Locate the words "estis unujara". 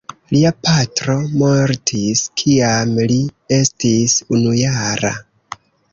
3.59-5.13